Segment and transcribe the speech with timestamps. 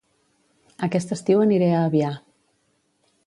[0.87, 2.11] Aquest estiu aniré a Avià